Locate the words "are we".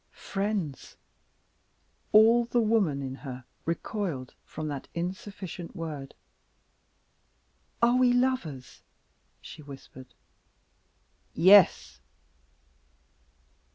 7.83-8.11